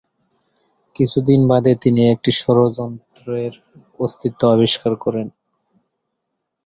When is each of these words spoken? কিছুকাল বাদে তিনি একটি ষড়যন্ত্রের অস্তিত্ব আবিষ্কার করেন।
কিছুকাল 0.95 1.41
বাদে 1.49 1.73
তিনি 1.83 2.01
একটি 2.13 2.31
ষড়যন্ত্রের 2.39 3.53
অস্তিত্ব 3.99 4.41
আবিষ্কার 4.55 4.93
করেন। 5.03 5.27